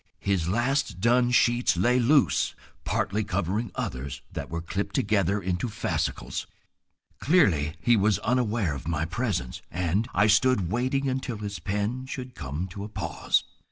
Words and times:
His 0.17 0.49
last 0.49 0.99
done 0.99 1.29
sheets 1.29 1.77
lay 1.77 1.99
loose, 1.99 2.55
partly 2.85 3.23
covering 3.23 3.71
others 3.75 4.23
that 4.31 4.49
were 4.49 4.59
clipped 4.63 4.95
together 4.95 5.39
into 5.39 5.69
fascicles. 5.69 6.47
Clearly 7.19 7.75
he 7.79 7.95
was 7.95 8.17
unaware 8.25 8.73
of 8.73 8.87
my 8.87 9.05
presence, 9.05 9.61
and 9.69 10.07
I 10.11 10.25
stood 10.25 10.71
waiting 10.71 11.07
until 11.07 11.37
his 11.37 11.59
pen 11.59 12.07
should 12.07 12.33
come 12.33 12.65
to 12.69 12.83
a 12.83 12.89
pause. 12.89 13.43